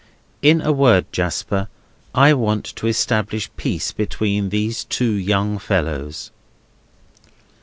[0.41, 1.67] In a word, Jasper,
[2.15, 6.31] I want to establish peace between these two young fellows."